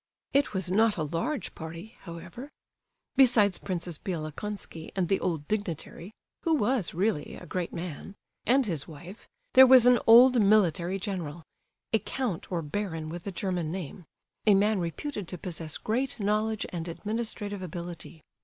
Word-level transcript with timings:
It 0.33 0.51
was 0.55 0.71
not 0.71 0.97
a 0.97 1.03
large 1.03 1.53
party, 1.53 1.95
however. 1.99 2.49
Besides 3.17 3.59
Princess 3.59 3.99
Bielokonski 3.99 4.89
and 4.95 5.07
the 5.09 5.19
old 5.19 5.47
dignitary 5.47 6.11
(who 6.41 6.55
was 6.55 6.95
really 6.95 7.35
a 7.35 7.45
great 7.45 7.71
man) 7.71 8.15
and 8.47 8.65
his 8.65 8.87
wife, 8.87 9.27
there 9.53 9.67
was 9.67 9.85
an 9.85 9.99
old 10.07 10.41
military 10.41 10.97
general—a 10.97 11.99
count 11.99 12.51
or 12.51 12.63
baron 12.63 13.09
with 13.09 13.27
a 13.27 13.31
German 13.31 13.71
name, 13.71 14.05
a 14.47 14.55
man 14.55 14.79
reputed 14.79 15.27
to 15.27 15.37
possess 15.37 15.77
great 15.77 16.19
knowledge 16.19 16.65
and 16.71 16.87
administrative 16.87 17.61
ability. 17.61 18.23